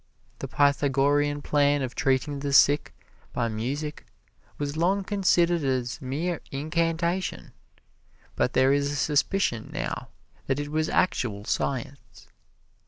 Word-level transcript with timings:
The 0.39 0.47
Pythagorean 0.47 1.43
plan 1.43 1.83
of 1.83 1.93
treating 1.93 2.39
the 2.39 2.53
sick 2.53 2.91
by 3.33 3.49
music 3.49 4.07
was 4.57 4.75
long 4.75 5.03
considered 5.03 5.63
as 5.63 6.01
mere 6.01 6.41
incantation, 6.49 7.51
but 8.35 8.53
there 8.53 8.73
is 8.73 8.89
a 8.91 8.95
suspicion 8.95 9.69
now 9.71 10.07
that 10.47 10.59
it 10.59 10.69
was 10.69 10.89
actual 10.89 11.45
science. 11.45 12.27